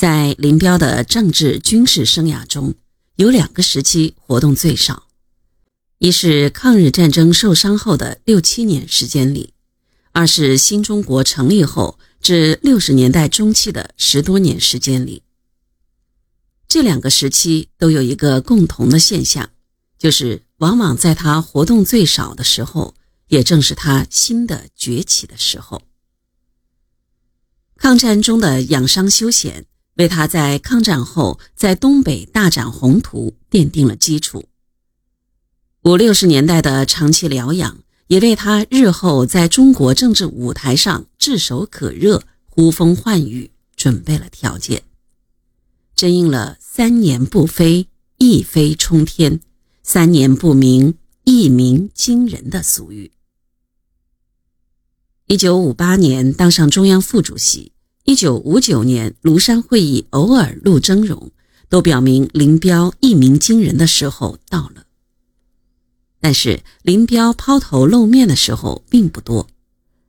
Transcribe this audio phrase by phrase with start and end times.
[0.00, 2.74] 在林彪的政治军事生涯中，
[3.16, 5.08] 有两个时期活动最少，
[5.98, 9.52] 一是抗日战争受伤后的六七年时间里，
[10.12, 15.22] 二是新中国成立后至六十年代中期的十多年时间里。
[16.66, 19.50] 这两个时期都有一个共同的现象，
[19.98, 22.94] 就是往往在他活动最少的时候，
[23.28, 25.82] 也正是他新的崛起的时候。
[27.76, 29.66] 抗战中的养伤休闲。
[30.00, 34.46] 为他在抗战后在东北大展宏图奠定了基础。
[35.82, 37.76] 五六十年代的长期疗养，
[38.06, 44.84] 也为他日后在中国政治舞台上炙手可热、呼风唤雨准备了条件。
[45.94, 49.38] 真应了“三年不飞，一飞冲天；
[49.82, 53.12] 三年不鸣，一鸣惊人”的俗语。
[55.26, 57.72] 一九五八年当上中央副主席。
[58.10, 61.30] 一九五九年庐山会议偶尔露峥嵘，
[61.68, 64.84] 都表明林彪一鸣惊人的时候到了。
[66.18, 69.46] 但是林彪抛头露面的时候并不多，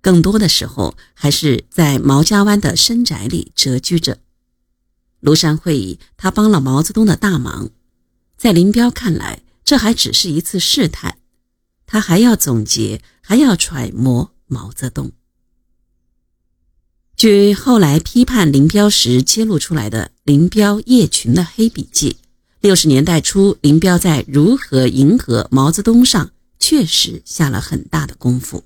[0.00, 4.18] 更多的时候还是在毛家湾的深宅里蛰居着。
[5.22, 7.70] 庐山会议，他帮了毛泽东的大忙，
[8.36, 11.18] 在林彪看来，这还只是一次试探，
[11.86, 15.12] 他还要总结，还要揣摩毛泽东。
[17.26, 22.18] 据后来批判林彪时揭露出来的林彪叶群的黑笔记，
[22.60, 28.62] 六十年代初，林彪在如何迎合毛泽东上确实下了很大的功夫。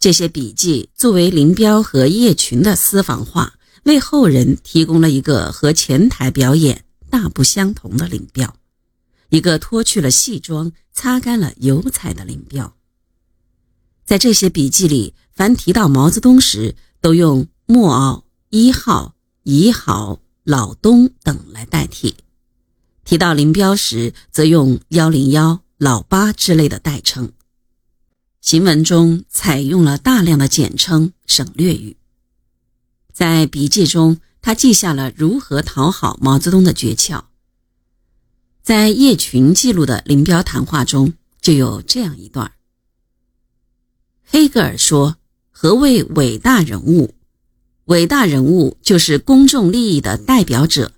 [0.00, 8.56] 这些笔记作为林彪和叶群的私房话，为后人提供了一个和前台表演大不相同的林彪，
[9.28, 12.74] 一个脱去了戏装、擦干了油彩的林彪。
[14.06, 17.46] 在这些笔记里，凡提到毛泽东时，都用。
[17.68, 22.14] 莫奥、一号、一号、老东等来代替。
[23.04, 27.32] 提到林彪时，则用幺零幺、老八之类的代称。
[28.40, 31.96] 行文中采用了大量的简称、省略语。
[33.12, 37.24] 在笔记中，他记下了如何讨好毛泽东的诀窍。
[38.62, 42.52] 在叶群记录的林彪谈话中，就有这样一段：
[44.24, 45.16] 黑格尔说
[45.50, 47.14] ：“何谓伟大人物？”
[47.86, 50.90] 伟大人物就是公众利益的代表者。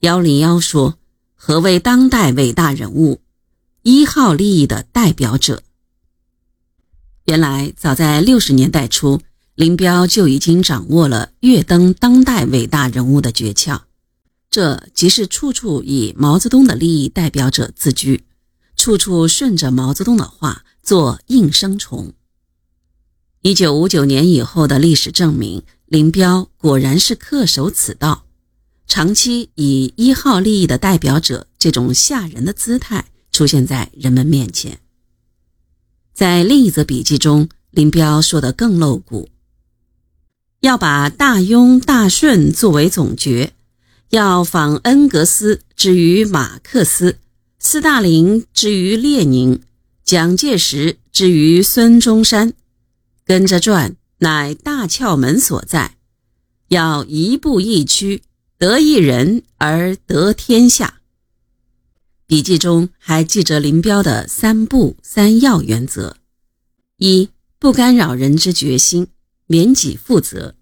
[0.00, 0.96] 幺零幺说
[1.36, 3.20] ：“何为当代伟大人物？
[3.82, 5.62] 一号利益的代表者。”
[7.26, 9.20] 原来早在六十年代初，
[9.54, 13.82] 林彪就已经掌握了跃登当代伟大人物的诀窍，
[14.48, 18.24] 这即是处处以毛泽东的利益代表者自居，
[18.76, 22.14] 处处顺着毛泽东的话做应声虫。
[23.42, 25.62] 一九五九年以后的历史证明。
[25.88, 28.26] 林彪果然是恪守此道，
[28.86, 34.80] 长期以一号利益的代表者这种吓人的姿态出现在人们面前。
[36.12, 39.30] 在另一则笔记中，林彪说的更露骨：
[40.60, 43.54] 要把大庸大顺作为总诀，
[44.10, 47.16] 要仿恩格斯之于马克思，
[47.58, 49.62] 斯大林之于列宁，
[50.04, 52.52] 蒋介石之于孙中山，
[53.24, 53.96] 跟着转。
[54.18, 55.96] 乃大窍门所在，
[56.68, 58.22] 要一步一趋，
[58.56, 61.00] 得一人而得天下。
[62.26, 66.16] 笔记中还记着林彪的三不三要原则：
[66.96, 69.06] 一、不干扰人之决心，
[69.46, 70.54] 免己负责；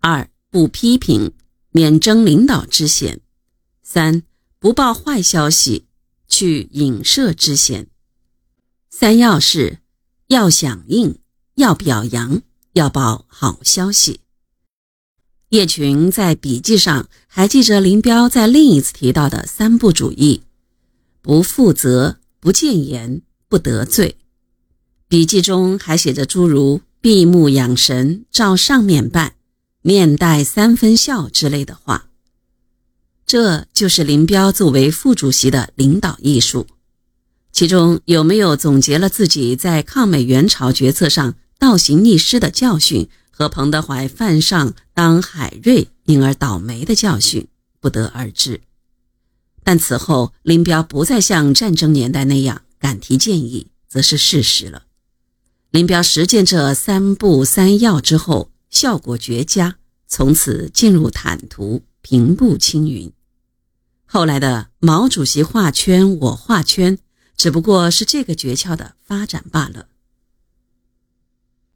[0.00, 1.32] 二、不批评，
[1.70, 3.18] 免争领导之嫌；
[3.82, 4.24] 三、
[4.58, 5.86] 不报坏消息，
[6.28, 7.86] 去影射之嫌。
[8.90, 9.78] 三要是：
[10.26, 11.18] 要响应，
[11.54, 12.42] 要表扬。
[12.72, 14.20] 要报好消息。
[15.50, 20.42] 叶群在笔记上还记着林彪在另一次提到的三不主义：
[21.20, 24.16] 不负责、不谏言、不得罪。
[25.08, 29.34] 笔记中还写着诸如“闭目养神，照上面办，
[29.82, 32.06] 面带三分笑”之类的话。
[33.26, 36.68] 这就是林彪作为副主席的领导艺术。
[37.50, 41.34] 其中有没有总结了自己在抗美援朝决策上？
[41.60, 47.46] 倒行逆施的教训和彭德怀犯上当海瑞因而倒霉的教训
[47.80, 48.62] 不得而知，
[49.62, 54.84] 但此后林彪不再像战争年代那样敢提建议，则是事实了。
[55.70, 59.76] 林彪实践这三不三要之后，效果绝佳，
[60.08, 63.12] 从此进入坦途，平步青云。
[64.06, 66.98] 后来的毛主席画圈我画圈，
[67.36, 69.86] 只不过是这个诀窍的发展罢了。